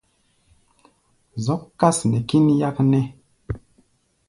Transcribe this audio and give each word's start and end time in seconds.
Zɔ́k 1.45 1.61
kâs 1.79 1.97
nɛ 2.09 2.17
kín 2.27 2.45
yáknɛ́. 2.61 3.03